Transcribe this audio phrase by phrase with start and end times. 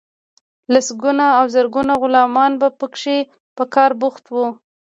[0.73, 3.17] لسګونه او زرګونه غلامان به پکې
[3.55, 4.47] په کار بوخت وو.